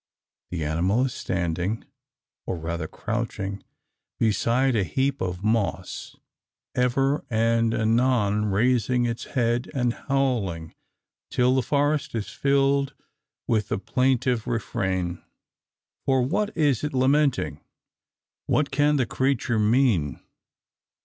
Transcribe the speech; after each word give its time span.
The 0.49 0.65
animal 0.65 1.05
is 1.05 1.13
standing, 1.13 1.85
or 2.47 2.57
rather 2.57 2.87
crouching, 2.87 3.61
beside 4.17 4.75
a 4.75 4.83
heap 4.83 5.21
of 5.21 5.43
moss, 5.43 6.15
ever 6.73 7.23
and 7.29 7.71
anon 7.71 8.45
raising 8.45 9.05
its 9.05 9.25
head 9.25 9.69
and 9.75 9.93
howling, 9.93 10.73
till 11.29 11.53
the 11.53 11.61
forest 11.61 12.15
is 12.15 12.29
filled 12.29 12.95
with 13.47 13.67
the 13.69 13.77
plaintive 13.77 14.47
refrain. 14.47 15.21
For 16.07 16.23
what 16.23 16.49
is 16.57 16.83
it 16.83 16.95
lamenting? 16.95 17.63
What 18.47 18.71
can 18.71 18.95
the 18.95 19.05
creature 19.05 19.59
mean? 19.59 20.19